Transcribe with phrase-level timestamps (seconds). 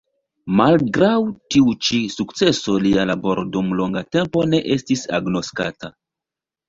[0.59, 1.17] Malgraŭ
[1.55, 5.93] tiu ĉi sukceso lia laboro dum longa tempo ne estis agnoskata.